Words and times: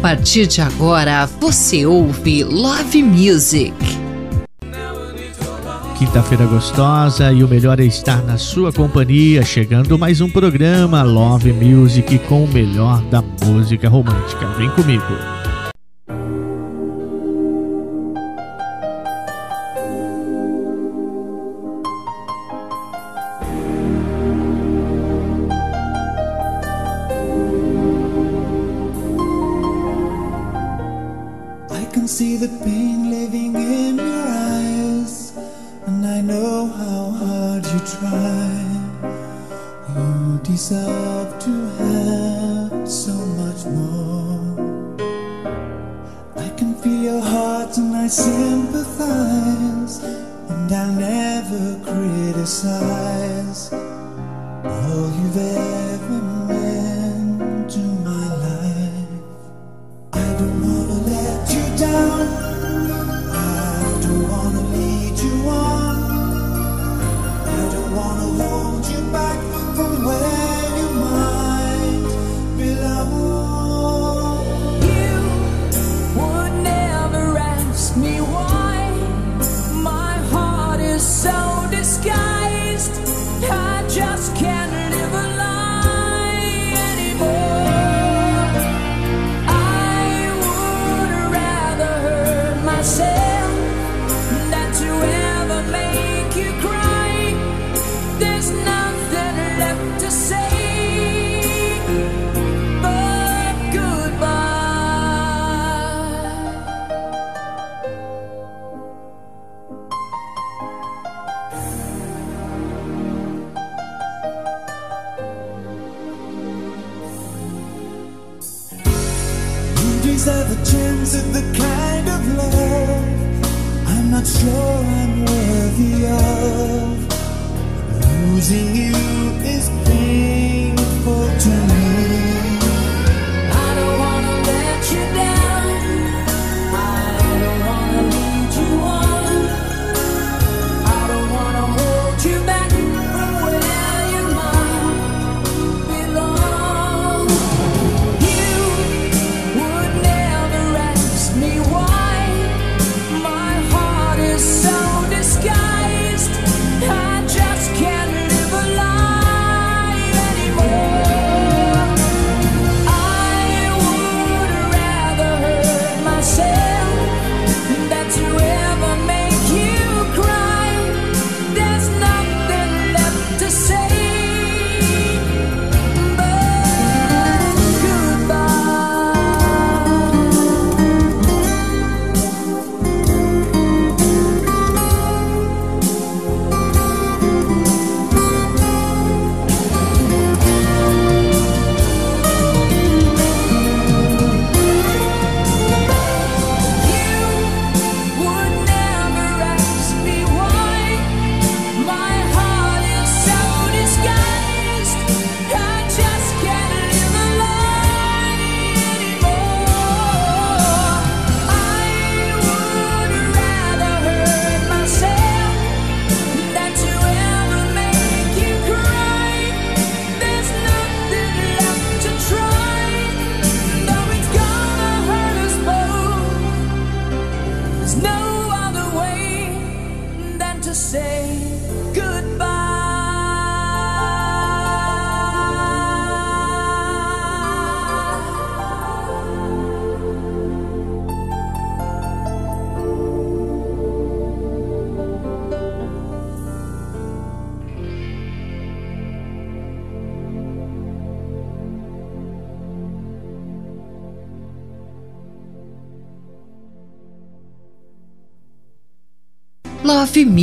partir 0.00 0.46
de 0.46 0.60
agora, 0.60 1.26
você 1.40 1.84
ouve 1.84 2.44
Love 2.44 3.02
Music. 3.02 3.74
Quinta-feira 5.98 6.46
gostosa 6.46 7.32
e 7.32 7.42
o 7.42 7.48
melhor 7.48 7.80
é 7.80 7.84
estar 7.84 8.22
na 8.22 8.38
sua 8.38 8.72
companhia. 8.72 9.44
Chegando 9.44 9.98
mais 9.98 10.20
um 10.20 10.30
programa 10.30 11.02
Love 11.02 11.52
Music 11.52 12.18
com 12.20 12.44
o 12.44 12.48
melhor 12.48 13.02
da 13.10 13.22
música 13.44 13.88
romântica. 13.88 14.46
Vem 14.56 14.70
comigo. 14.70 15.37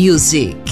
Music. 0.05 0.64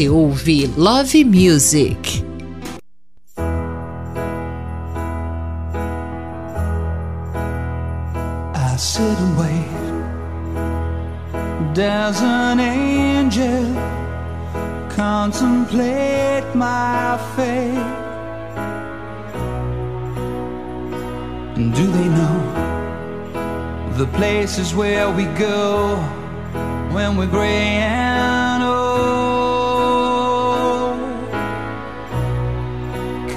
Você 0.00 0.08
ouve 0.08 0.66
Love 0.78 1.24
Music. 1.24 2.24
I 8.54 8.76
sit 8.78 9.02
and 9.02 9.36
wait. 9.38 9.68
There's 11.74 12.22
an 12.22 12.60
angel 12.60 13.76
contemplate 14.88 16.46
my 16.54 17.18
fate. 17.36 17.76
And 21.56 21.74
do 21.74 21.86
they 21.86 22.08
know 22.08 22.40
the 23.98 24.06
places 24.16 24.74
where 24.74 25.10
we 25.10 25.26
go 25.38 25.96
when 26.90 27.18
we're 27.18 27.26
gray 27.26 27.99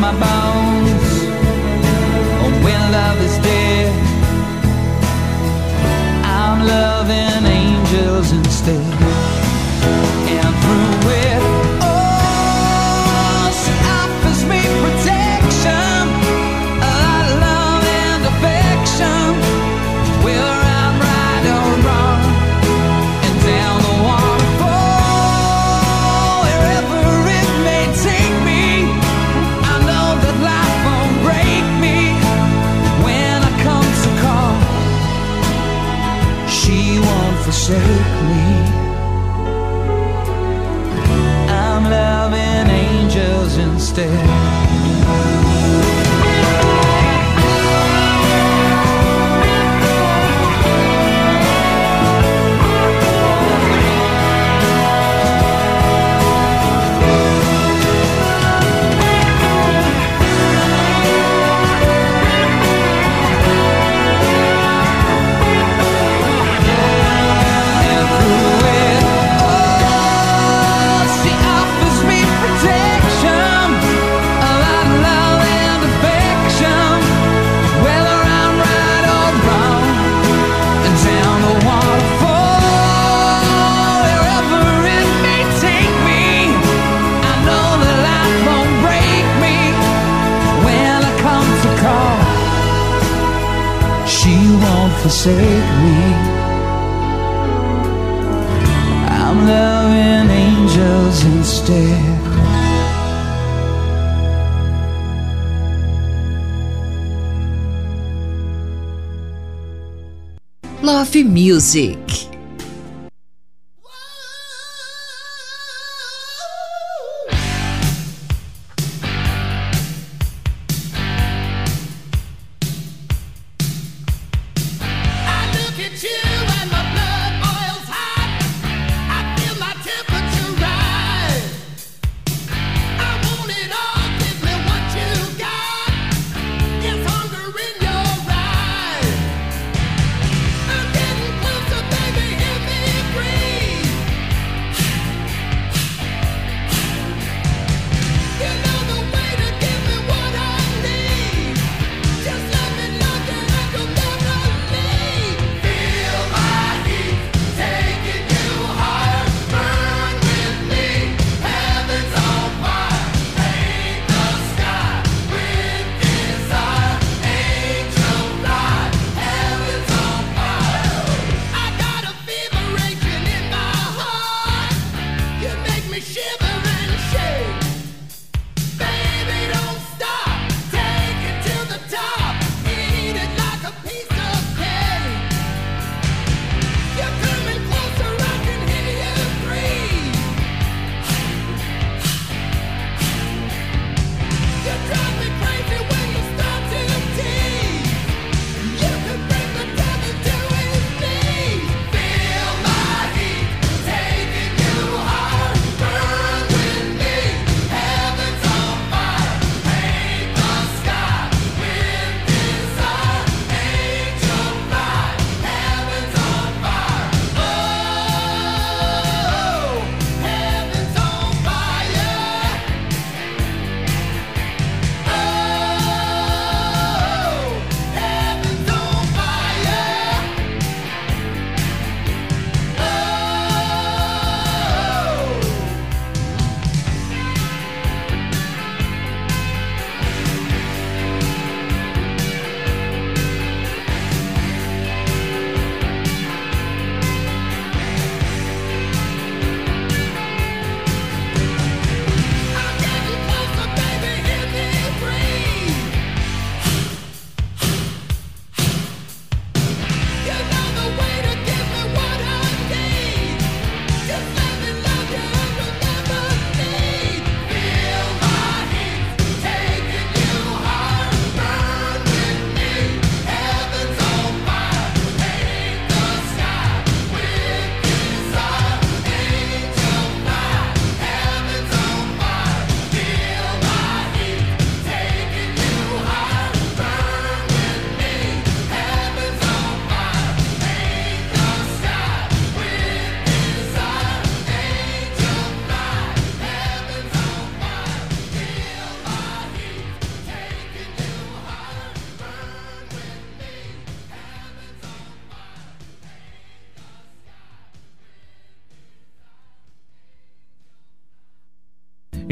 my 0.00 0.12
body. 0.18 0.29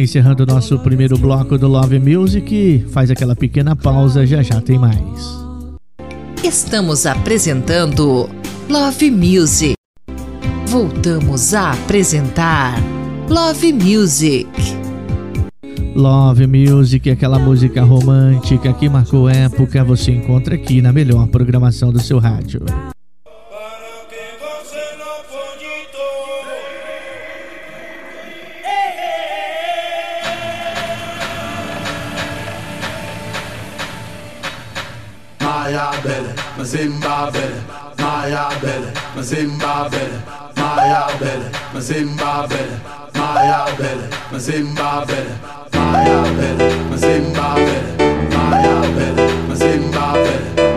Encerrando 0.08 0.42
o 0.44 0.46
nosso 0.46 0.78
primeiro 0.78 1.18
bloco 1.18 1.58
do 1.58 1.68
Love 1.68 1.98
Music, 1.98 2.82
faz 2.90 3.10
aquela 3.10 3.36
pequena 3.36 3.76
pausa, 3.76 4.24
já 4.24 4.42
já 4.42 4.58
tem 4.58 4.78
mais. 4.78 4.96
Estamos 6.42 7.04
apresentando 7.04 8.26
Love 8.70 9.10
Music. 9.10 9.74
Voltamos 10.66 11.52
a 11.52 11.72
apresentar 11.72 12.72
Love 13.28 13.70
Music. 13.74 14.48
Love 15.94 16.46
Music, 16.46 17.10
aquela 17.10 17.38
música 17.38 17.84
romântica 17.84 18.72
que 18.72 18.88
marcou 18.88 19.28
época, 19.28 19.84
você 19.84 20.12
encontra 20.12 20.54
aqui 20.54 20.80
na 20.80 20.90
melhor 20.90 21.26
programação 21.26 21.92
do 21.92 22.00
seu 22.00 22.18
rádio. 22.18 22.62
Zimbabwe, 36.64 37.40
Maya 37.98 38.48
Bell, 38.60 39.22
Zimbabwe, 39.22 40.00
Maya 40.56 41.06
Bell, 41.18 41.80
Zimbabwe, 41.80 42.58
Maya 43.14 43.66
Bell, 43.78 44.38
Zimbabwe, 44.38 45.20
Maya 45.72 46.22
Bell, 46.36 46.98
Zimbabwe, 46.98 47.76
Maya 48.30 48.80
Bell, 48.96 49.56
Zimbabwe. 49.56 50.67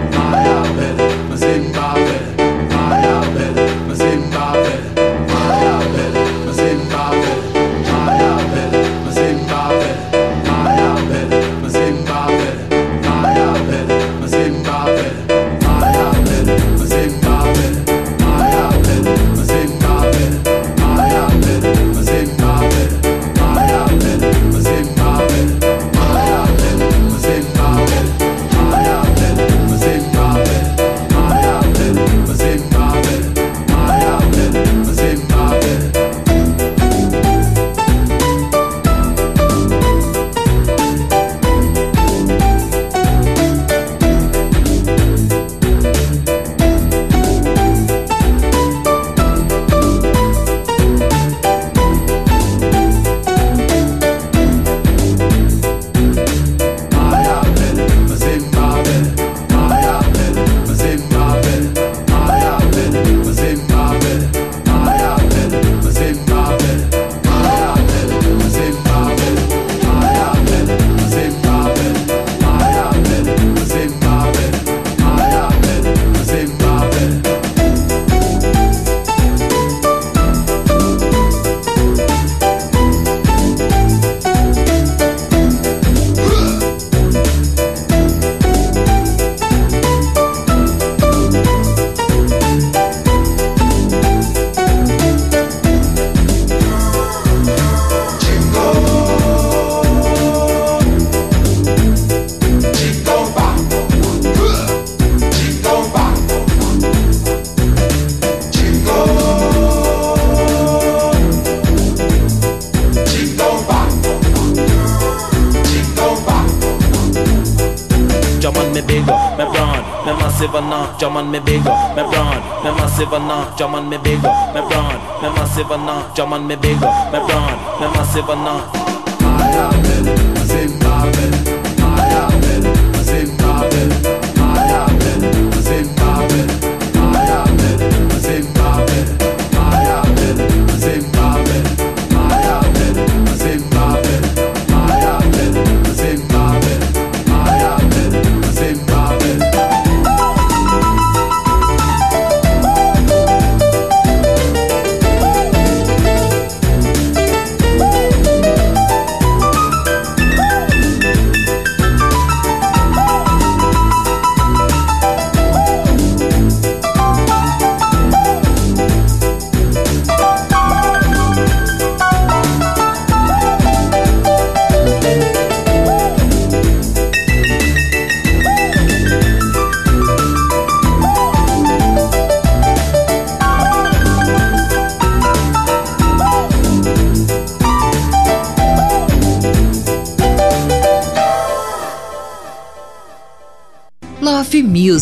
मस्ती 123.11 123.19
बना 123.19 123.37
चमन 123.59 123.83
में 123.83 123.99
बेगा 124.03 124.31
मैं 124.53 124.63
प्राण 124.67 124.95
मैं 125.21 125.29
मस्ती 125.35 125.63
बना 125.69 125.95
चमन 126.17 126.41
में 126.41 126.59
बेगा। 126.61 126.90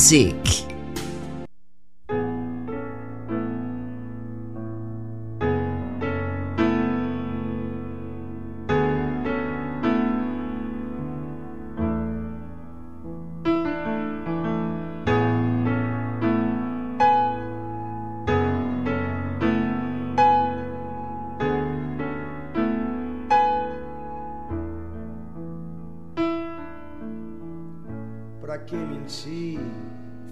Music. 0.09 0.65
Pra 28.41 28.57
que 28.57 28.75
mentir, 28.75 29.59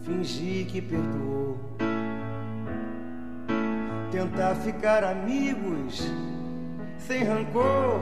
fingir 0.08 0.66
que 0.68 0.82
perdoou? 0.82 1.58
Tentar 4.10 4.56
ficar 4.56 5.04
amigos 5.04 6.02
sem 6.98 7.26
rancor. 7.26 8.00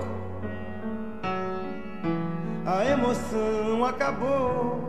A 2.63 2.85
emoção 2.85 3.83
acabou. 3.83 4.85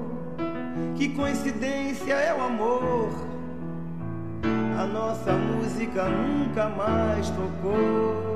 Que 0.94 1.08
coincidência 1.14 2.12
é 2.12 2.34
o 2.34 2.42
amor. 2.42 3.08
A 4.78 4.86
nossa 4.86 5.32
música 5.32 6.04
nunca 6.04 6.68
mais 6.68 7.30
tocou. 7.30 8.26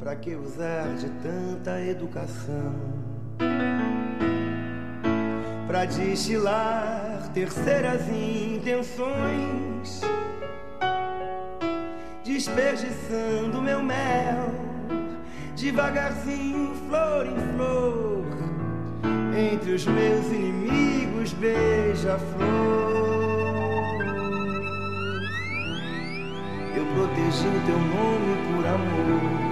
Pra 0.00 0.16
que 0.16 0.34
usar 0.34 0.88
de 0.96 1.08
tanta 1.22 1.80
educação? 1.80 2.93
Pra 5.66 5.86
destilar 5.86 7.30
terceiras 7.32 8.02
intenções, 8.08 10.02
desperdiçando 12.22 13.62
meu 13.62 13.82
mel, 13.82 14.52
devagarzinho, 15.56 16.74
flor 16.86 17.26
em 17.26 17.36
flor, 17.54 18.24
entre 19.36 19.72
os 19.72 19.86
meus 19.86 20.26
inimigos, 20.26 21.32
beija-flor. 21.32 22.44
Eu 26.76 26.84
protegi 26.94 27.48
o 27.48 27.60
teu 27.66 27.78
nome 27.78 28.36
por 28.46 28.66
amor. 28.66 29.44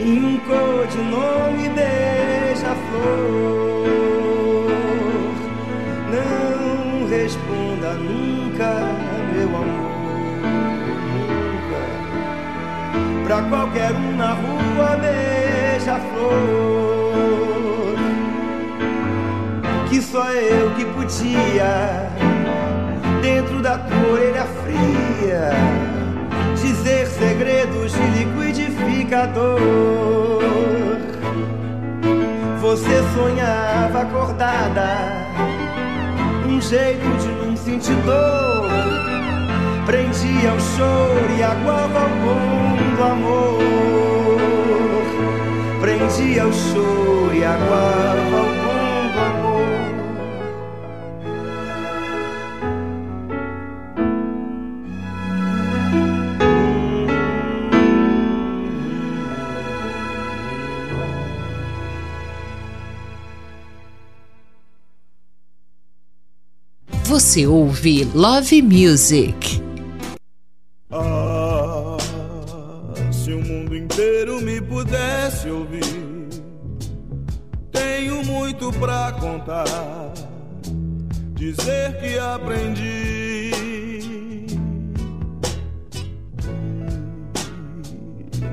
E 0.00 0.18
um 0.18 0.38
codinome 0.40 1.68
beija-flor. 1.68 2.11
Pra 13.32 13.40
qualquer 13.44 13.92
um 13.92 14.16
na 14.16 14.34
rua, 14.34 14.98
beija-flor. 15.00 16.32
Que 19.88 20.02
só 20.02 20.30
eu 20.32 20.74
que 20.74 20.84
podia 20.84 22.10
dentro 23.22 23.62
da 23.62 23.78
tua 23.78 24.12
orelha 24.12 24.44
fria 24.44 25.50
dizer 26.60 27.06
segredos 27.06 27.92
de 27.92 28.02
liquidificador. 28.18 30.71
Você 32.72 33.02
sonhava 33.14 34.00
acordada, 34.00 34.96
um 36.48 36.58
jeito 36.58 37.06
de 37.18 37.28
não 37.28 37.54
sentir 37.54 37.94
dor. 37.96 38.66
Prendia 39.84 40.54
o 40.54 40.58
choro 40.58 41.36
e 41.36 41.42
aguava 41.42 42.06
o 42.06 42.08
bom 42.24 42.76
do 42.96 43.02
amor. 43.04 43.58
Prendia 45.82 46.46
o 46.46 46.52
choro 46.54 47.34
e 47.34 47.44
aguava 47.44 48.40
o 48.40 48.51
Você 67.32 67.46
ouve 67.46 68.04
Love 68.14 68.60
Music. 68.60 69.62
Ah, 70.90 71.96
se 73.10 73.32
o 73.32 73.40
mundo 73.40 73.74
inteiro 73.74 74.38
me 74.42 74.60
pudesse 74.60 75.48
ouvir, 75.48 76.28
tenho 77.70 78.22
muito 78.22 78.70
pra 78.72 79.12
contar, 79.12 79.64
dizer 81.32 81.98
que 82.02 82.18
aprendi. 82.18 83.50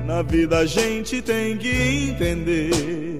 Na 0.06 0.22
vida 0.22 0.60
a 0.60 0.64
gente 0.64 1.20
tem 1.20 1.58
que 1.58 1.68
entender 2.12 3.18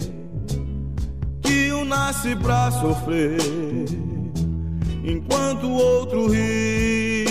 que 1.43 1.71
um 1.75 1.85
nasce 1.85 2.35
pra 2.37 2.71
sofrer 2.71 3.37
enquanto 5.03 5.67
o 5.67 5.73
outro 5.73 6.29
ri. 6.29 7.25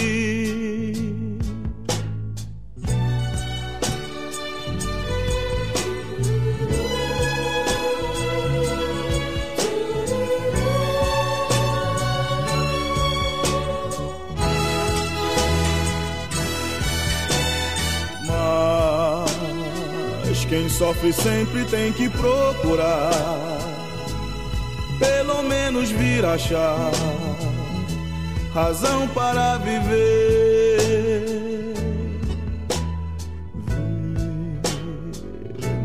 Mas 20.32 20.46
quem 20.46 20.70
sofre 20.70 21.14
sempre 21.14 21.66
tem 21.66 21.92
que 21.94 22.10
procurar, 22.10 23.12
pelo 25.00 25.44
menos 25.44 25.92
vir 25.92 26.26
achar 26.26 26.92
razão 28.54 29.08
para 29.10 29.58
viver. 29.58 30.20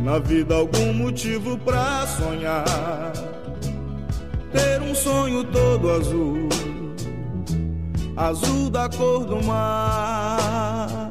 Na 0.03 0.19
vida 0.19 0.55
algum 0.55 0.93
motivo 0.93 1.57
pra 1.59 2.07
sonhar, 2.07 3.13
ter 4.53 4.83
um 4.83 4.95
sonho 4.95 5.43
todo 5.45 5.91
azul, 5.91 6.49
azul 8.17 8.71
da 8.71 8.89
cor 8.89 9.25
do 9.25 9.43
mar. 9.43 11.04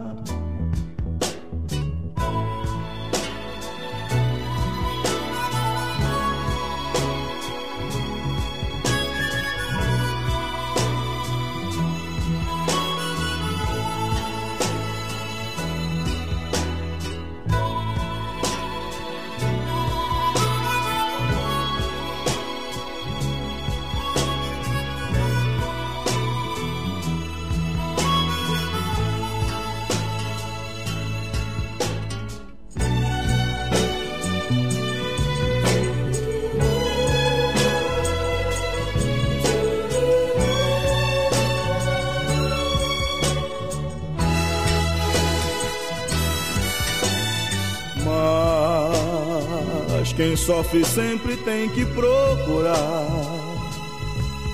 Sofre 50.45 50.83
sempre 50.83 51.37
tem 51.37 51.69
que 51.69 51.85
procurar, 51.85 52.75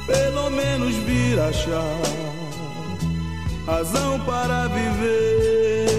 pelo 0.05 0.51
menos 0.51 0.95
vir 0.97 1.39
achar 1.39 1.99
razão 3.65 4.19
para 4.19 4.67
viver. 4.67 5.89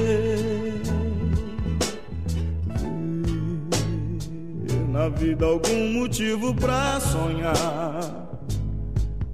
Ver 4.64 4.88
Na 4.88 5.08
vida 5.08 5.44
algum 5.46 5.92
motivo 5.94 6.54
pra 6.54 7.00
sonhar, 7.00 8.28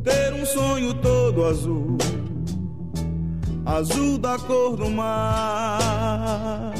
ter 0.03 0.33
um 0.33 0.47
sonho 0.47 0.95
todo 0.95 1.45
azul, 1.45 1.99
azul 3.66 4.16
da 4.16 4.38
cor 4.38 4.75
do 4.75 4.88
mar. 4.88 6.73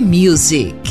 Music. 0.00 0.81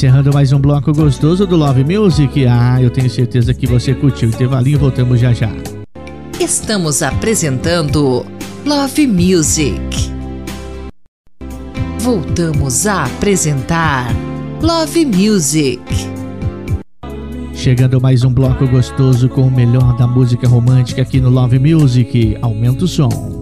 Encerrando 0.00 0.32
mais 0.32 0.50
um 0.50 0.58
bloco 0.58 0.94
gostoso 0.94 1.46
do 1.46 1.56
Love 1.56 1.84
Music. 1.84 2.46
Ah, 2.46 2.80
eu 2.80 2.88
tenho 2.88 3.10
certeza 3.10 3.52
que 3.52 3.66
você 3.66 3.92
curtiu. 3.92 4.30
Intervalinho, 4.30 4.78
voltamos 4.78 5.20
já 5.20 5.30
já. 5.34 5.50
Estamos 6.40 7.02
apresentando 7.02 8.24
Love 8.64 9.06
Music. 9.06 9.78
Voltamos 11.98 12.86
a 12.86 13.04
apresentar 13.04 14.06
Love 14.62 15.04
Music. 15.04 15.82
Chegando 17.52 18.00
mais 18.00 18.24
um 18.24 18.32
bloco 18.32 18.66
gostoso 18.68 19.28
com 19.28 19.42
o 19.42 19.50
melhor 19.50 19.98
da 19.98 20.06
música 20.06 20.48
romântica 20.48 21.02
aqui 21.02 21.20
no 21.20 21.28
Love 21.28 21.58
Music. 21.58 22.38
Aumenta 22.40 22.86
o 22.86 22.88
som. 22.88 23.39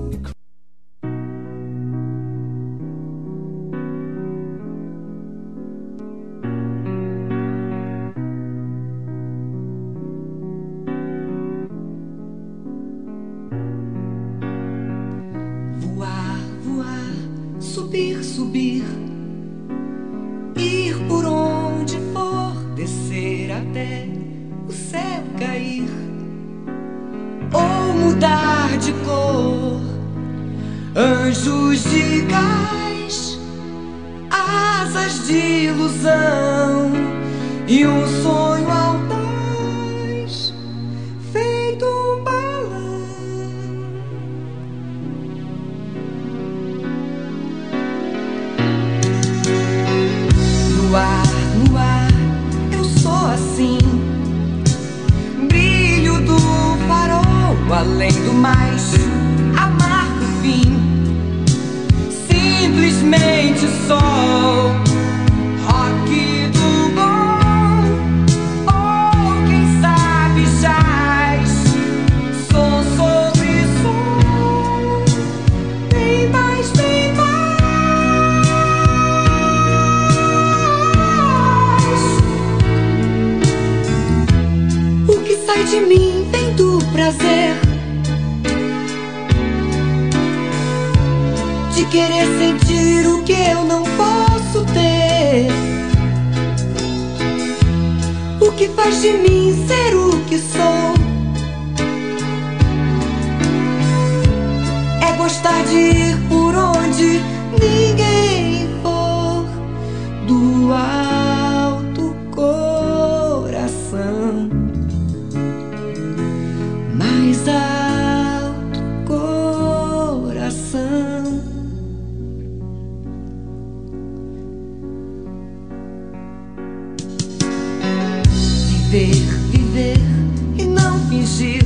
fingir, 131.29 131.63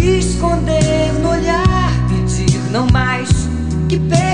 esconder 0.00 1.12
no 1.20 1.30
olhar, 1.30 1.90
pedir 2.08 2.60
não 2.70 2.86
mais 2.92 3.28
que 3.88 3.98
pedir. 3.98 4.27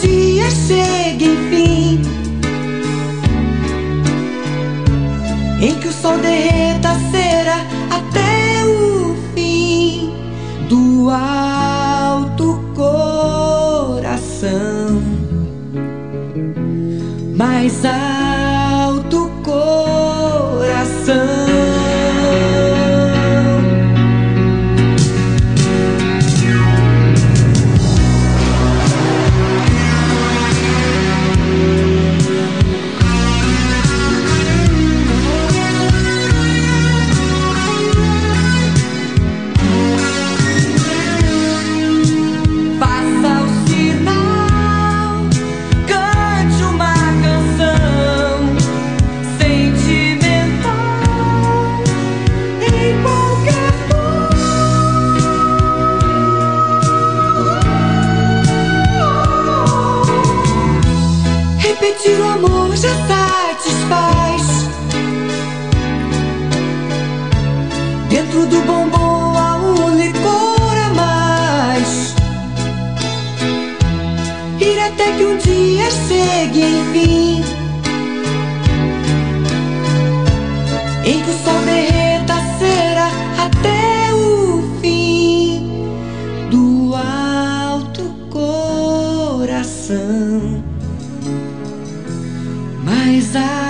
dia 0.00 0.50
chega 0.50 1.24
enfim 1.24 2.00
em 5.60 5.78
que 5.78 5.88
o 5.88 5.92
sol 5.92 6.16
derrete. 6.18 6.49
chegue 76.50 76.62
em 76.62 77.40
Em 81.04 81.22
que 81.22 81.30
o 81.30 81.34
sol 81.44 81.60
derreta 81.64 82.34
será 82.58 83.08
até 83.38 84.12
o 84.12 84.62
fim 84.80 85.70
Do 86.50 86.94
alto 86.94 88.02
coração. 88.30 89.62
Mas 92.84 93.36
a 93.36 93.69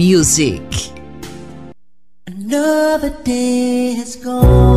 music. 0.00 0.62
Another 2.26 3.10
day 3.22 3.92
has 4.00 4.16
gone. 4.16 4.69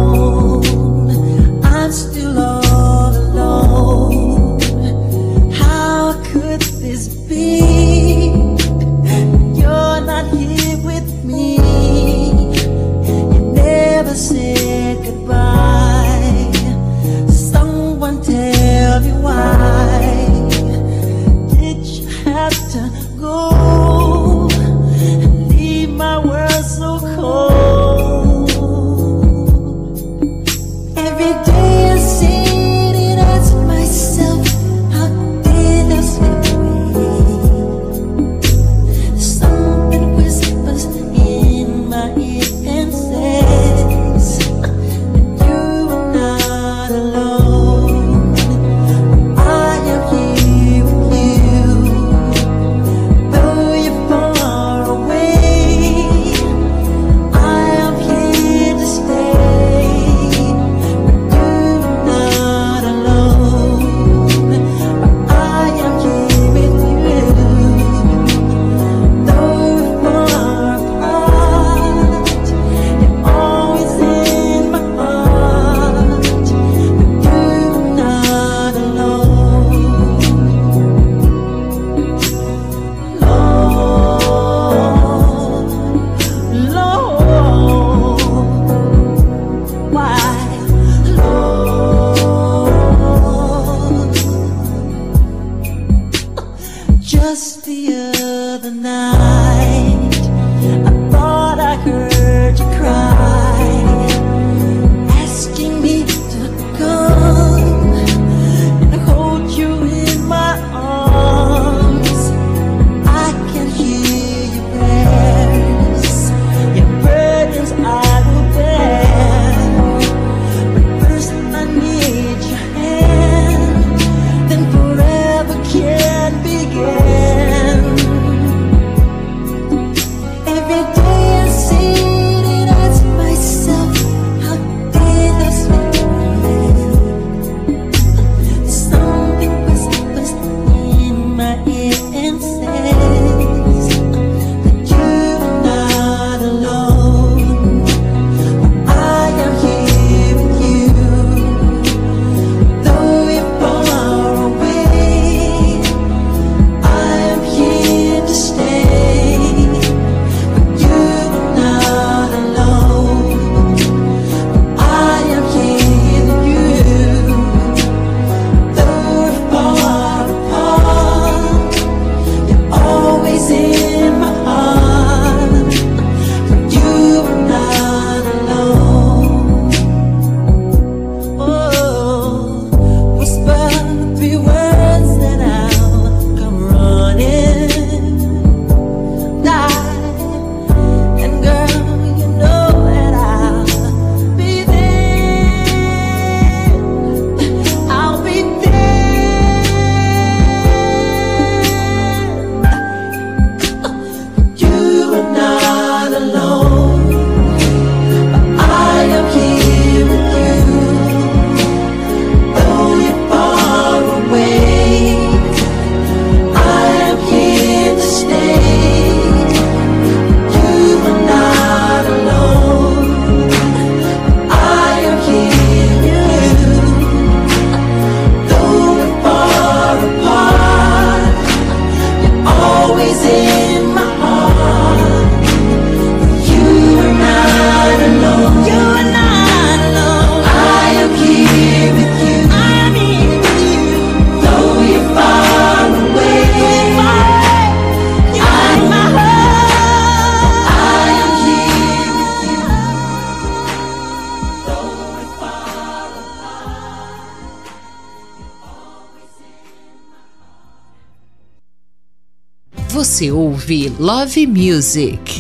ouvir 263.63 263.91
Love 263.97 264.45
Music. 264.47 265.32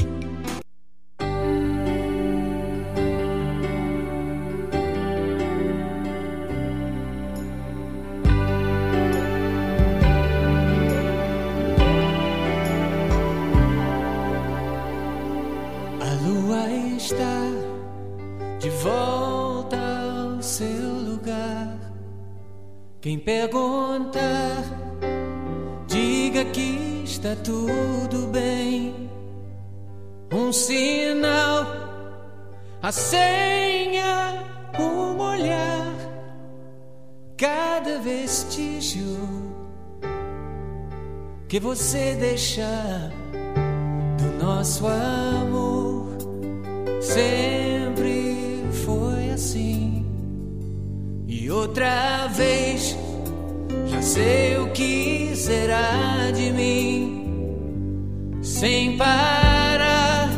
sei 54.03 54.57
o 54.57 54.67
que 54.71 55.31
será 55.35 56.29
de 56.33 56.51
mim. 56.51 58.39
Sem 58.41 58.97
parar, 58.97 60.29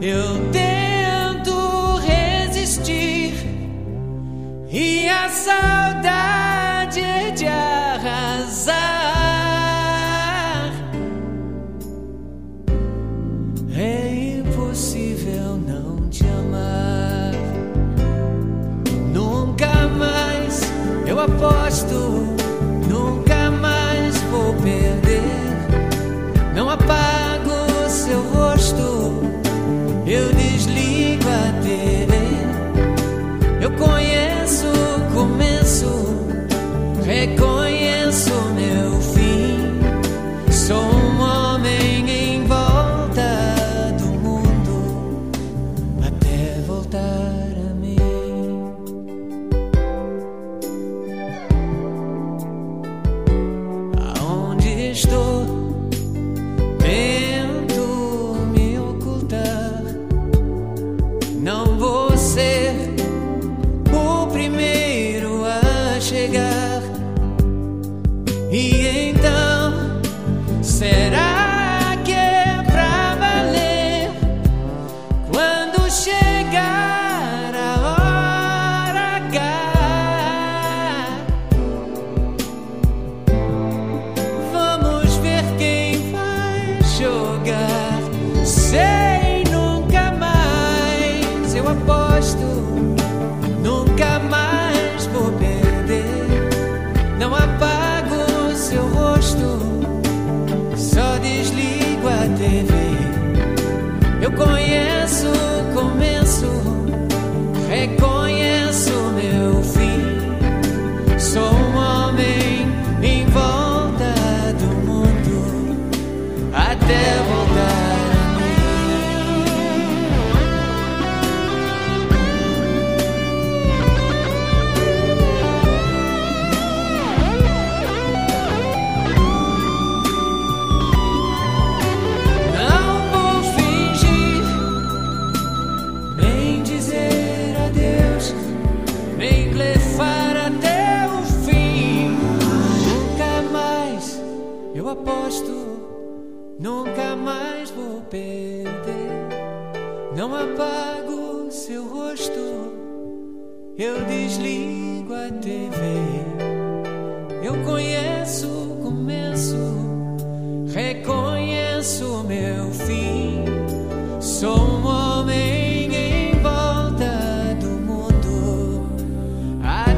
eu 0.00 0.50
tento 0.52 1.96
resistir 1.96 3.34
e 4.70 5.06
essa 5.06 5.75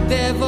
devil. 0.08 0.47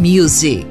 Music. 0.00 0.69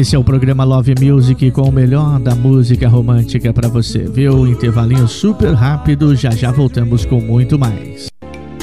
Esse 0.00 0.16
é 0.16 0.18
o 0.18 0.24
programa 0.24 0.64
Love 0.64 0.94
Music 0.98 1.50
com 1.50 1.68
o 1.68 1.70
melhor 1.70 2.18
da 2.18 2.34
música 2.34 2.88
romântica 2.88 3.52
para 3.52 3.68
você. 3.68 3.98
Viu? 3.98 4.46
Intervalinho 4.46 5.06
super 5.06 5.52
rápido, 5.52 6.16
já 6.16 6.30
já 6.30 6.50
voltamos 6.50 7.04
com 7.04 7.20
muito 7.20 7.58
mais. 7.58 8.08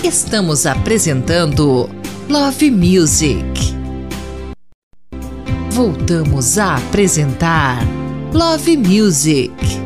Estamos 0.04 0.66
apresentando 0.66 1.88
Love 2.28 2.72
Music. 2.72 3.38
Voltamos 5.70 6.58
a 6.58 6.78
apresentar 6.78 7.86
Love 8.34 8.76
Music. 8.76 9.77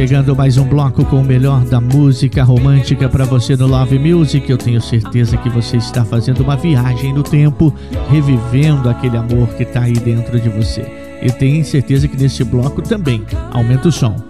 Chegando 0.00 0.34
mais 0.34 0.56
um 0.56 0.64
bloco 0.64 1.04
com 1.04 1.16
o 1.16 1.22
melhor 1.22 1.62
da 1.66 1.78
música 1.78 2.42
romântica 2.42 3.06
para 3.06 3.26
você 3.26 3.54
no 3.54 3.66
Love 3.66 3.98
Music. 3.98 4.50
Eu 4.50 4.56
tenho 4.56 4.80
certeza 4.80 5.36
que 5.36 5.50
você 5.50 5.76
está 5.76 6.06
fazendo 6.06 6.40
uma 6.40 6.56
viagem 6.56 7.12
no 7.12 7.22
tempo, 7.22 7.70
revivendo 8.08 8.88
aquele 8.88 9.18
amor 9.18 9.48
que 9.48 9.62
está 9.62 9.82
aí 9.82 9.92
dentro 9.92 10.40
de 10.40 10.48
você. 10.48 10.86
E 11.20 11.30
tenho 11.30 11.62
certeza 11.66 12.08
que 12.08 12.16
nesse 12.16 12.42
bloco 12.42 12.80
também. 12.80 13.22
Aumenta 13.52 13.88
o 13.88 13.92
som. 13.92 14.29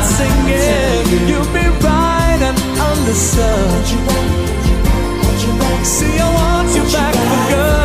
and 0.00 0.08
singing. 0.16 1.28
You'll 1.28 1.52
be 1.52 1.66
right 1.84 2.40
and 2.48 2.58
understood. 2.90 3.86
See, 5.84 6.18
I 6.18 6.28
want 6.34 6.68
you 6.74 6.82
back 6.92 7.14
girl. 7.50 7.79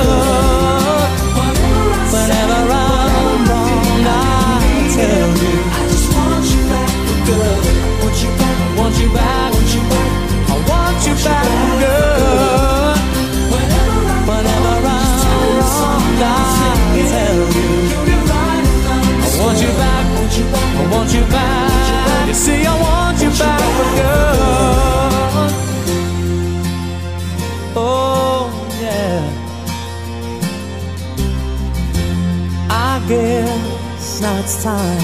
It's 34.46 34.62
time 34.62 35.00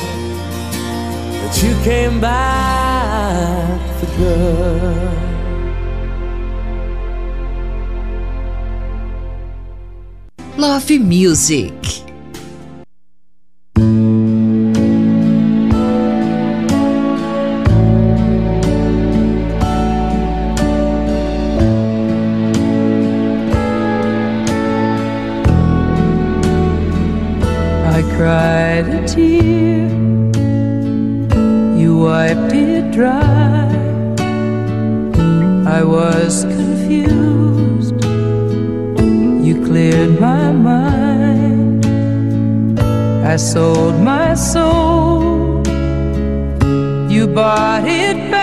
that 1.41 1.63
you 1.63 1.73
came 1.83 2.21
back 2.21 3.81
for 3.99 4.05
good. 4.17 5.09
Love 10.59 10.91
Music. 10.91 11.80
tear, 29.11 29.89
you 31.77 31.97
wiped 31.97 32.53
it 32.53 32.91
dry. 32.91 33.67
I 35.79 35.83
was 35.83 36.43
confused, 36.45 37.99
you 39.45 39.53
cleared 39.65 40.19
my 40.19 40.51
mind. 40.51 41.85
I 43.33 43.35
sold 43.35 43.99
my 44.01 44.33
soul, 44.33 45.61
you 47.09 47.27
bought 47.27 47.83
it 47.85 48.31
back. 48.31 48.40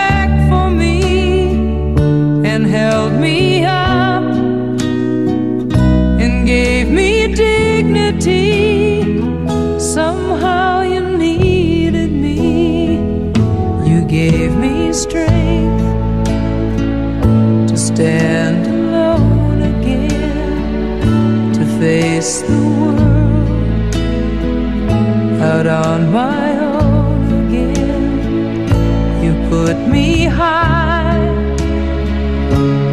on 25.69 26.11
my 26.11 26.57
own 26.59 27.47
again. 27.47 29.23
You 29.23 29.33
put 29.49 29.77
me 29.87 30.25
high 30.25 31.17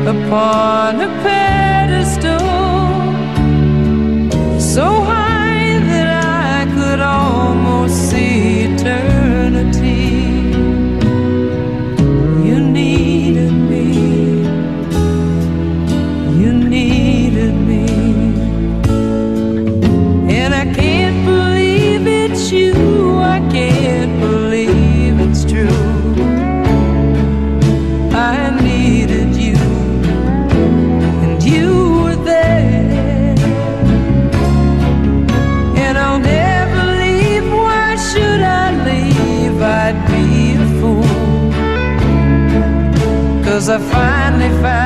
upon 0.07 1.01
a 1.01 1.09
pedestal. 1.23 2.46
25 44.47 44.86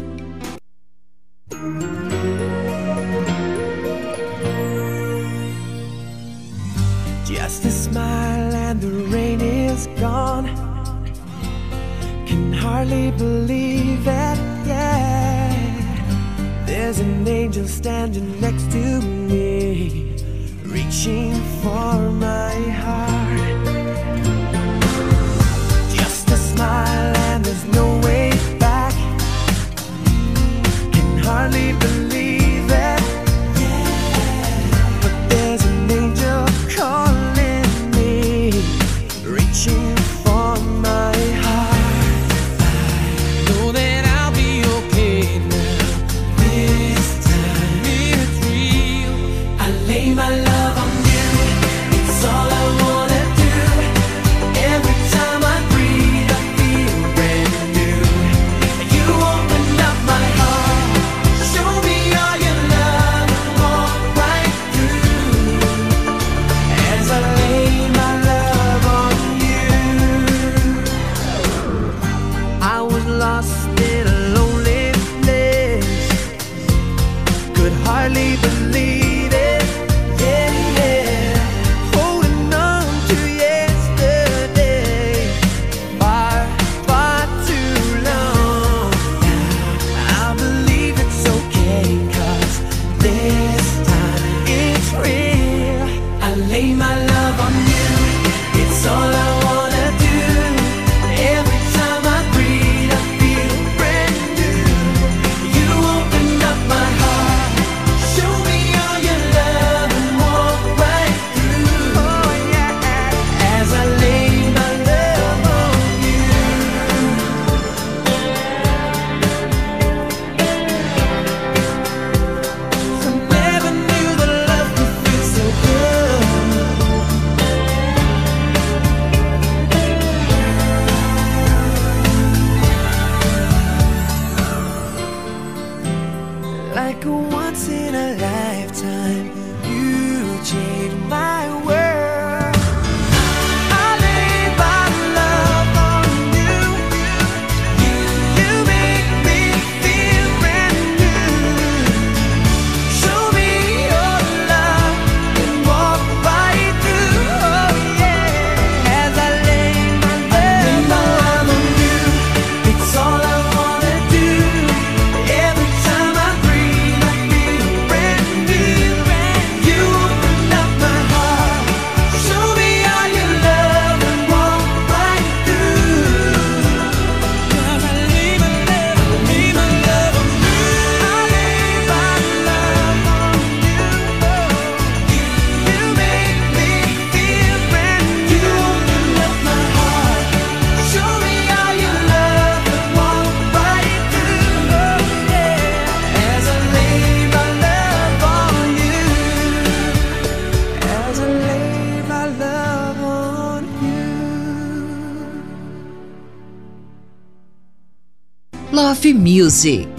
Music. 209.51 209.90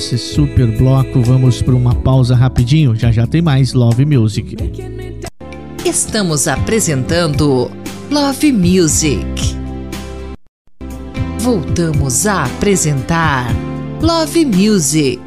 Desse 0.00 0.16
super 0.16 0.66
bloco, 0.78 1.20
vamos 1.20 1.60
para 1.60 1.74
uma 1.74 1.94
pausa 1.94 2.34
rapidinho. 2.34 2.96
Já 2.96 3.12
já 3.12 3.26
tem 3.26 3.42
mais 3.42 3.74
Love 3.74 4.06
Music. 4.06 4.56
Estamos 5.84 6.48
apresentando 6.48 7.70
Love 8.10 8.50
Music. 8.50 9.18
Voltamos 11.40 12.26
a 12.26 12.44
apresentar 12.44 13.46
Love 14.00 14.46
Music. 14.46 15.20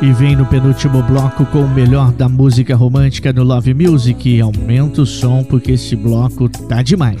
E 0.00 0.12
vem 0.12 0.34
no 0.34 0.46
penúltimo 0.46 1.02
bloco 1.02 1.44
com 1.46 1.60
o 1.60 1.68
melhor 1.68 2.10
da 2.12 2.26
música 2.26 2.74
romântica 2.74 3.34
no 3.34 3.44
Love 3.44 3.74
Music. 3.74 4.40
Aumenta 4.40 5.02
o 5.02 5.06
som 5.06 5.44
porque 5.44 5.72
esse 5.72 5.94
bloco 5.94 6.48
tá 6.48 6.80
demais. 6.80 7.20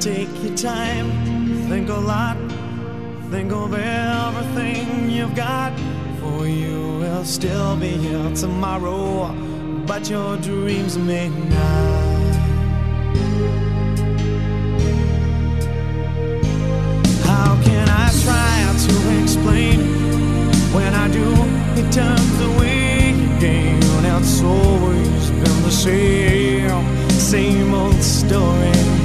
Take 0.00 0.42
your 0.42 0.56
time, 0.56 1.10
think 1.68 1.90
a 1.90 1.92
lot, 1.92 2.38
think 3.30 3.52
of 3.52 3.74
everything 3.74 5.10
you've 5.10 5.34
got. 5.34 5.78
For 6.20 6.46
you 6.46 7.00
will 7.00 7.24
still 7.26 7.76
be 7.76 7.90
here 7.90 8.34
tomorrow, 8.34 9.30
but 9.86 10.08
your 10.08 10.38
dreams 10.38 10.96
may 10.96 11.28
not. 11.28 12.34
How 17.26 17.60
can 17.62 17.86
I 17.90 18.10
try 18.24 18.74
to 18.86 19.22
explain 19.22 19.80
when 20.72 20.94
I 20.94 21.08
do? 21.08 21.28
It 21.78 21.92
turns 21.92 22.40
away 22.40 23.10
again. 23.36 23.82
It's 24.16 24.42
always 24.42 25.30
been 25.30 25.62
the 25.62 25.70
same, 25.70 27.10
same 27.10 27.74
old 27.74 28.02
story. 28.02 28.99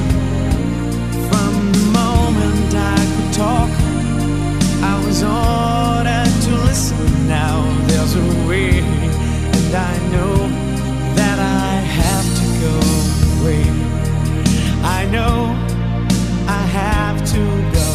To 5.16 6.56
listen. 6.66 7.28
Now 7.28 7.64
there's 7.88 8.16
a 8.16 8.48
way, 8.48 8.80
and 8.80 9.74
I 9.74 9.98
know 10.12 10.36
that 11.16 11.40
I 11.40 11.80
have 12.02 12.28
to 12.40 12.46
go 12.66 12.76
away. 13.40 13.64
I 14.84 15.06
know 15.10 15.56
I 16.48 16.62
have 16.80 17.18
to 17.34 17.42
go. 17.78 17.90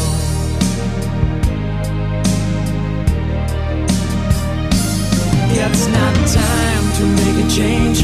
It's 5.53 5.87
not 5.89 6.15
time 6.27 6.85
to 6.99 7.05
make 7.21 7.45
a 7.45 7.49
change. 7.51 7.99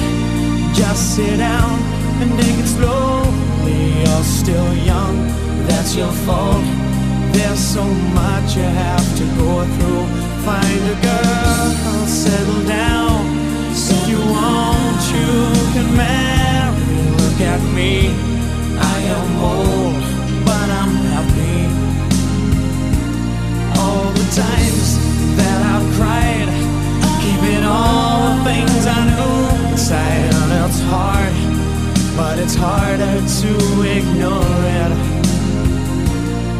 Just 0.77 1.17
sit 1.17 1.39
down 1.39 1.81
and 2.21 2.31
take 2.39 2.59
it 2.59 2.67
slowly. 2.67 4.03
You're 4.03 4.25
still 4.25 4.75
young, 4.75 5.17
that's 5.67 5.97
your 5.97 6.13
fault. 6.13 6.86
There's 7.37 7.61
so 7.61 7.85
much 7.85 8.57
you 8.57 8.63
have 8.63 9.09
to 9.19 9.25
go 9.37 9.63
through. 9.77 10.05
Find 10.49 10.83
a 10.95 10.97
girl, 11.09 12.07
settle 12.07 12.63
down. 12.65 13.27
If 13.73 14.09
you 14.09 14.19
want, 14.19 15.01
you 15.13 15.33
can 15.75 15.89
marry. 15.95 16.81
Look 17.21 17.39
at 17.53 17.61
me, 17.77 18.09
I 18.95 18.99
am 19.17 19.29
old, 19.53 20.03
but 20.49 20.69
I'm 20.81 20.95
happy. 21.13 21.61
All 23.81 24.09
the 24.13 24.27
times 24.43 24.89
that 25.37 25.59
I've 25.73 25.87
cried, 25.99 26.49
keeping 27.21 27.65
all 27.65 28.33
the 28.33 28.45
things 28.49 28.87
I 28.87 29.01
knew 29.13 29.73
inside. 29.73 30.33
And 30.41 30.53
it's 30.65 30.81
hard, 30.89 31.37
but 32.17 32.39
it's 32.39 32.55
harder 32.55 33.17
to 33.41 33.53
ignore 33.83 34.63
it. 34.81 35.16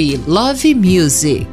Love 0.00 0.74
Music. 0.76 1.49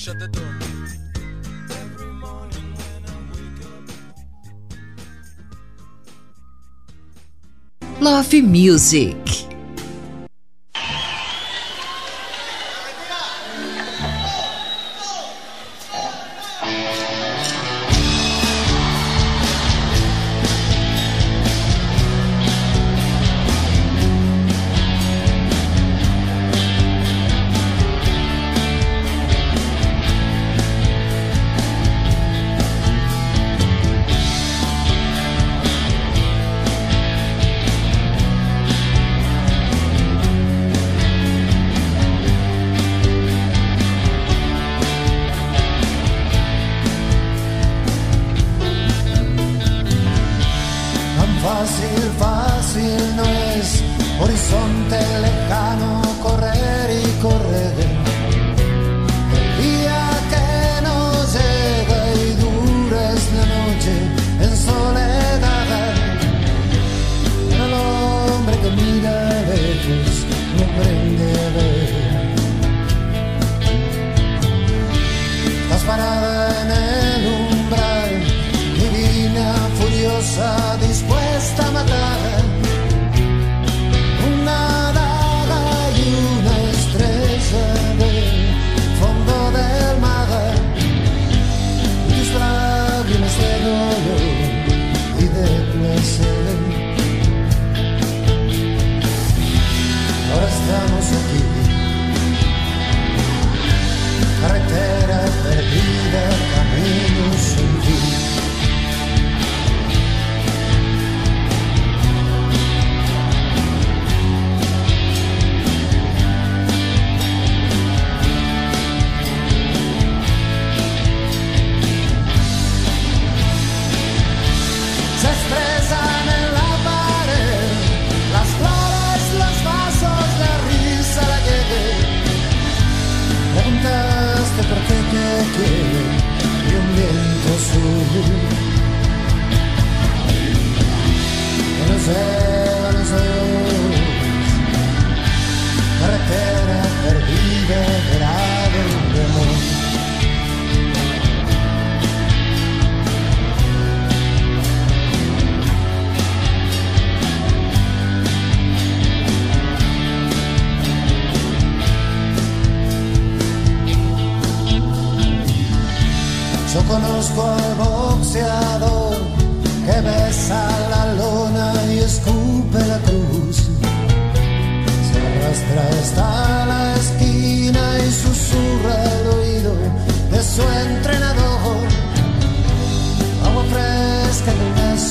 shut 0.00 0.18
the 0.18 0.28
door. 0.28 0.46
Love 8.00 8.32
Music. 8.32 9.49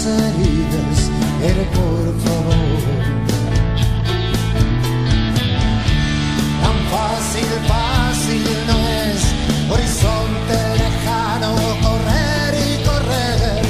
Heridas, 0.10 1.00
pero 1.40 1.64
por 1.78 2.06
favor. 2.26 2.80
Tan 6.64 6.78
fácil, 6.94 7.50
fácil 7.68 8.44
no 8.70 8.78
es 9.04 9.22
horizonte 9.74 10.58
lejano 10.84 11.56
correr 11.86 12.52
y 12.68 12.84
correr. 12.90 13.62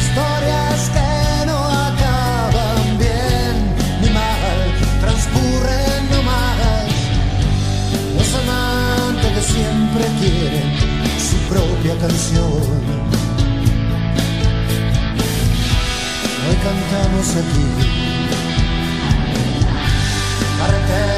Historias 0.00 0.80
que 0.96 1.46
no 1.46 1.58
acaban 1.88 2.98
bien 2.98 3.54
ni 4.02 4.10
mal, 4.10 4.66
transcurren 5.00 6.00
nomás. 6.10 6.90
Los 8.16 8.30
amantes 8.42 9.30
que 9.36 9.42
siempre 9.54 10.04
quieren 10.20 10.68
su 11.28 11.36
propia 11.52 11.94
canción. 11.98 12.97
Cantamos 16.68 17.34
carretera 20.58 21.17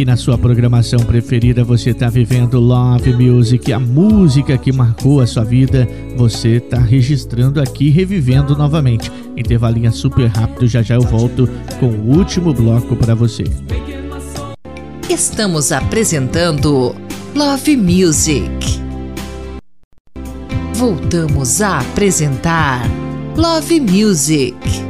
Aqui 0.00 0.06
na 0.06 0.16
sua 0.16 0.38
programação 0.38 1.00
preferida 1.00 1.62
você 1.62 1.90
está 1.90 2.08
vivendo 2.08 2.58
Love 2.58 3.12
Music, 3.12 3.70
a 3.70 3.78
música 3.78 4.56
que 4.56 4.72
marcou 4.72 5.20
a 5.20 5.26
sua 5.26 5.44
vida, 5.44 5.86
você 6.16 6.56
está 6.56 6.78
registrando 6.80 7.60
aqui, 7.60 7.90
revivendo 7.90 8.56
novamente. 8.56 9.12
Intervalinha 9.36 9.90
super 9.90 10.26
rápido, 10.28 10.66
já 10.66 10.80
já 10.80 10.94
eu 10.94 11.02
volto 11.02 11.46
com 11.78 11.88
o 11.88 12.16
último 12.16 12.54
bloco 12.54 12.96
para 12.96 13.14
você. 13.14 13.44
Estamos 15.10 15.70
apresentando 15.70 16.96
Love 17.36 17.76
Music. 17.76 18.40
Voltamos 20.76 21.60
a 21.60 21.80
apresentar 21.80 22.88
Love 23.36 23.80
Music. 23.80 24.89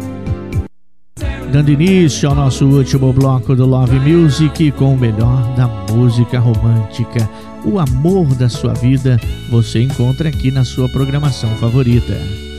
Dando 1.53 1.73
início 1.73 2.29
ao 2.29 2.35
nosso 2.35 2.65
último 2.65 3.13
bloco 3.13 3.57
do 3.57 3.67
Love 3.67 3.99
Music 3.99 4.71
com 4.73 4.95
o 4.95 4.97
melhor 4.97 5.53
da 5.57 5.67
música 5.93 6.39
romântica. 6.39 7.29
O 7.65 7.81
amor 7.81 8.35
da 8.37 8.49
sua 8.49 8.73
vida 8.73 9.19
você 9.51 9.83
encontra 9.83 10.29
aqui 10.29 10.53
na 10.53 10.65
sua 10.65 10.89
programação 10.89 11.51
favorita. 11.57 12.50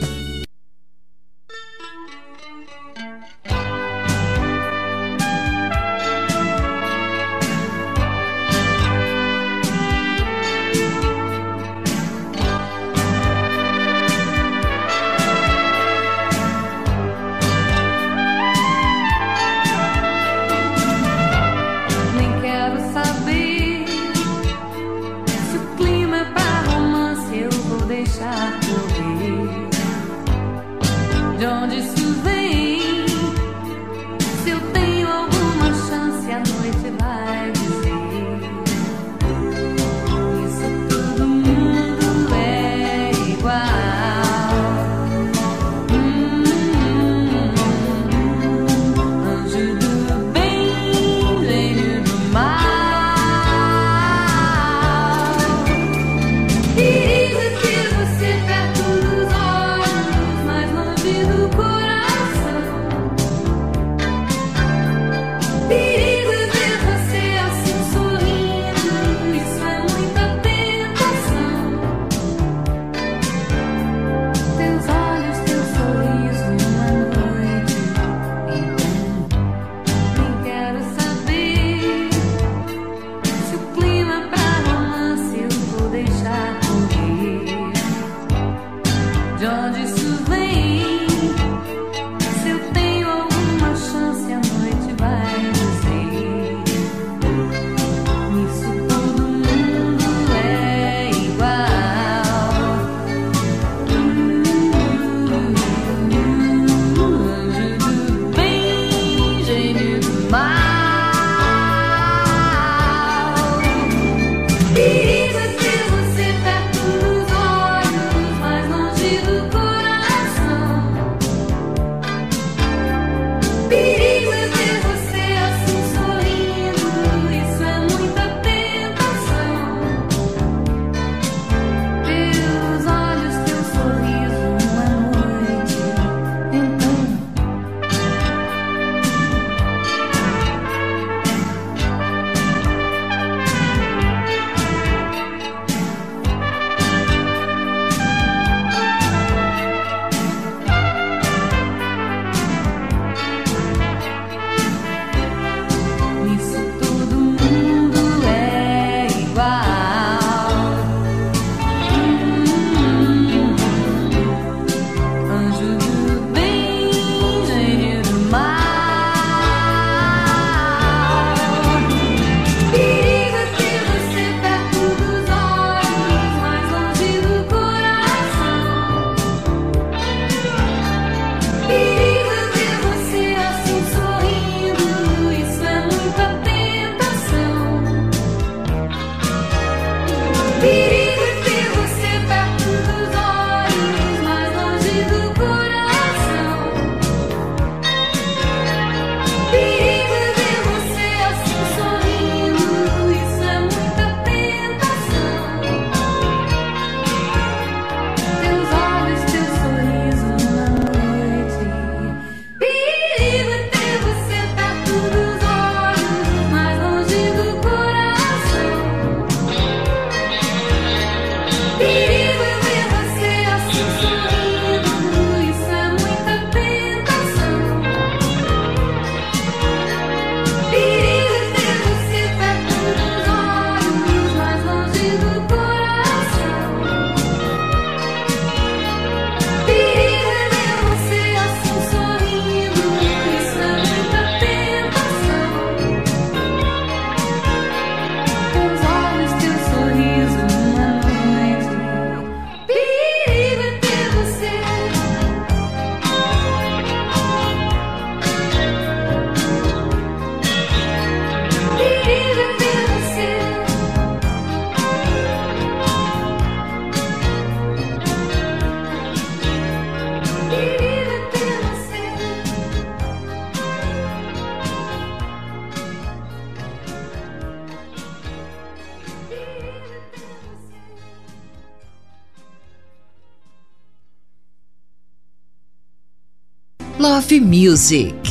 Music. 287.40 288.21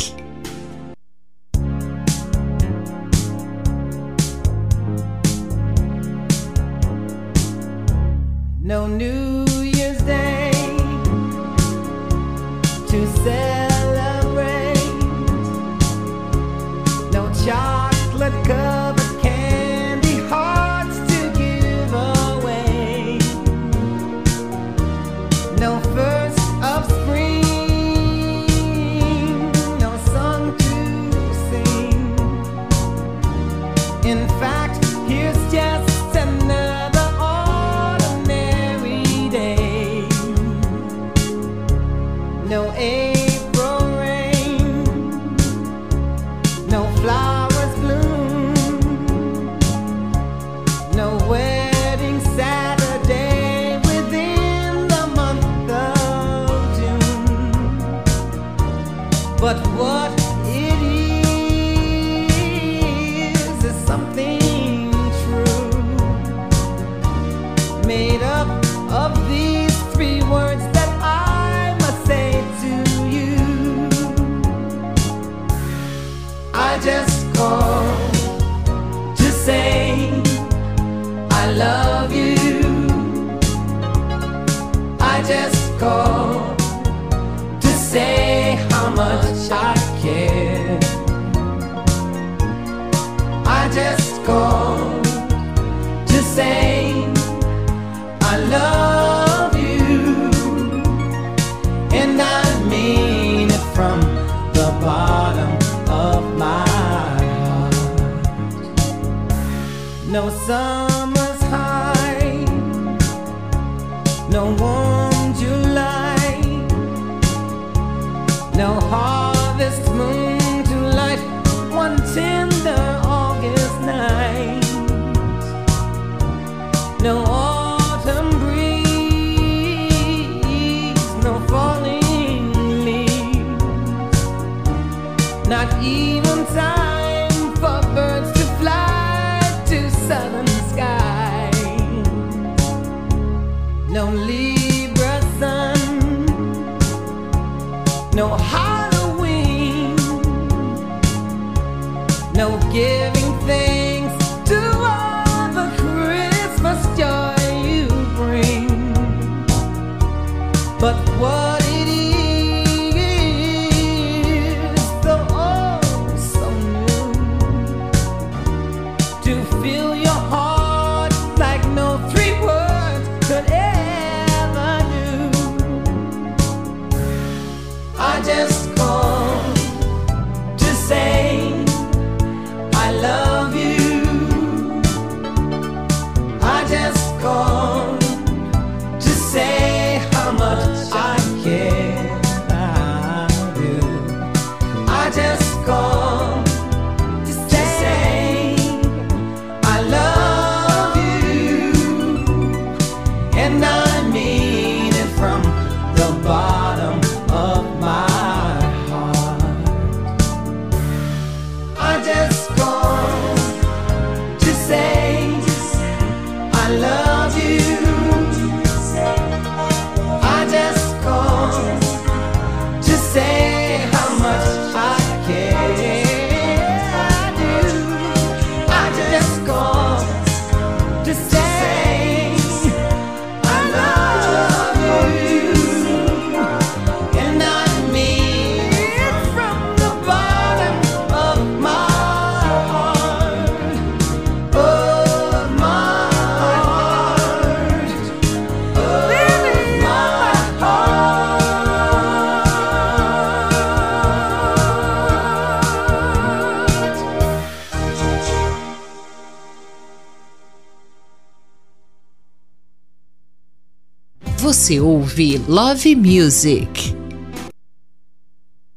você 264.72 264.80
ouve 264.80 265.38
Love 265.50 265.96
Music. 265.98 266.96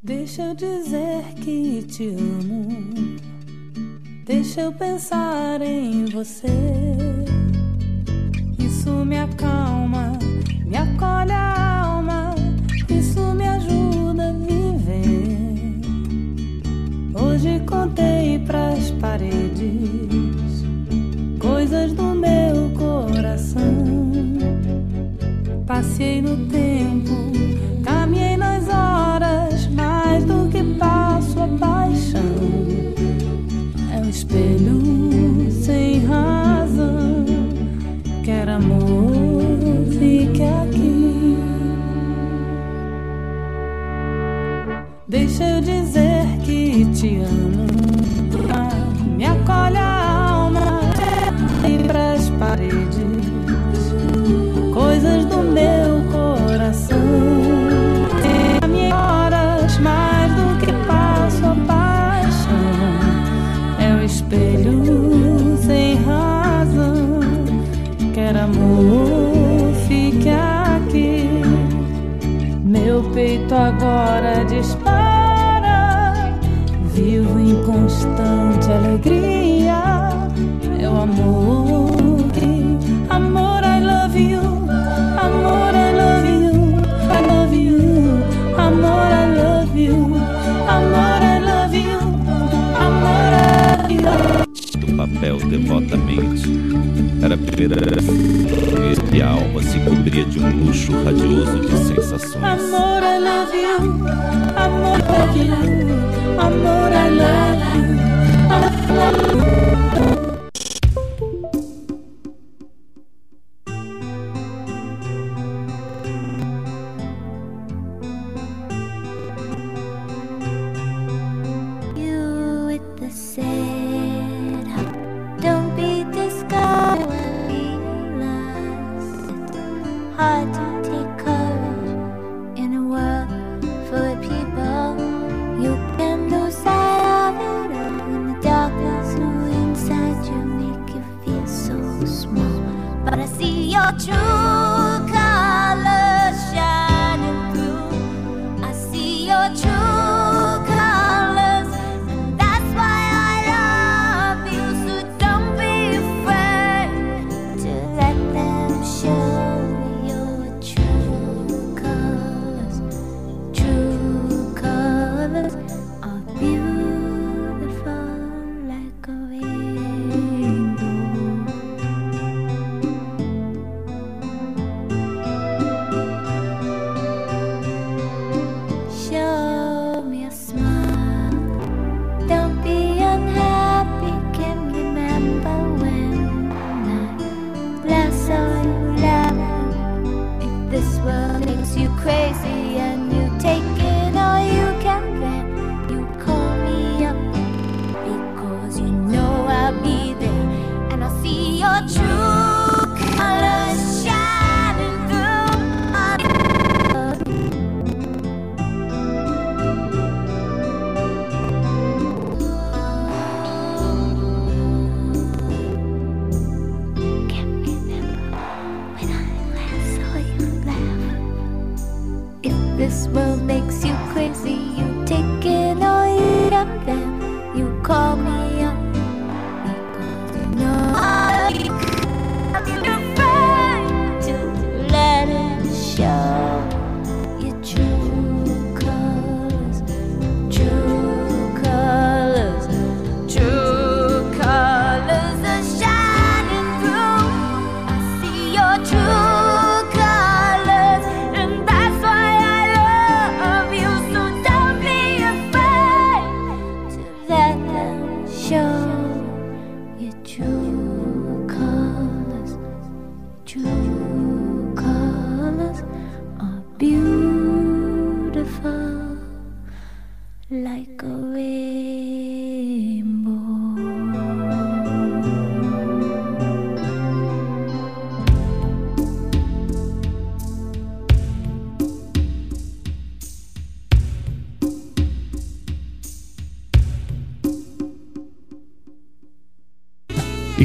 Deixa 0.02 0.42
eu 0.42 0.54
dizer 0.56 1.22
que 1.40 1.84
te 1.84 2.08
amo. 2.08 3.16
Deixa 4.24 4.62
eu 4.62 4.72
pensar 4.72 5.62
em 5.62 6.06
você. 6.06 7.13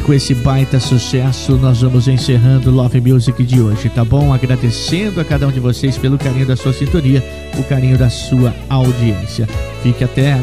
com 0.09 0.13
esse 0.15 0.33
baita 0.33 0.79
sucesso, 0.79 1.51
nós 1.57 1.81
vamos 1.81 2.07
encerrando 2.07 2.71
Love 2.71 2.99
Music 2.99 3.43
de 3.43 3.61
hoje, 3.61 3.89
tá 3.89 4.03
bom? 4.03 4.33
Agradecendo 4.33 5.21
a 5.21 5.23
cada 5.23 5.47
um 5.47 5.51
de 5.51 5.59
vocês 5.59 5.99
pelo 5.99 6.17
carinho 6.17 6.47
da 6.47 6.55
sua 6.55 6.73
sintonia, 6.73 7.23
o 7.59 7.63
carinho 7.65 7.95
da 7.95 8.09
sua 8.09 8.51
audiência. 8.67 9.47
Fique 9.83 10.03
até, 10.03 10.33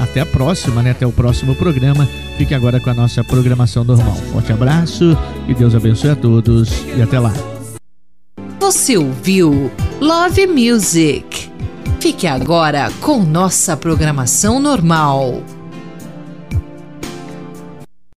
até 0.00 0.20
a 0.20 0.24
próxima, 0.24 0.82
né? 0.82 0.92
Até 0.92 1.06
o 1.06 1.12
próximo 1.12 1.54
programa. 1.54 2.08
Fique 2.38 2.54
agora 2.54 2.80
com 2.80 2.88
a 2.88 2.94
nossa 2.94 3.22
programação 3.22 3.84
normal. 3.84 4.16
Forte 4.32 4.54
abraço 4.54 5.14
e 5.46 5.52
Deus 5.52 5.74
abençoe 5.74 6.08
a 6.08 6.16
todos 6.16 6.70
e 6.96 7.02
até 7.02 7.20
lá. 7.20 7.34
Você 8.58 8.96
ouviu 8.96 9.70
Love 10.00 10.46
Music. 10.46 11.50
Fique 12.00 12.26
agora 12.26 12.90
com 13.02 13.22
nossa 13.22 13.76
programação 13.76 14.58
normal. 14.58 15.42